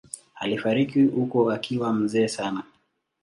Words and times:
Alifariki 0.35 1.03
huko 1.03 1.51
akiwa 1.51 1.93
mzee 1.93 2.27
sana. 2.27 2.63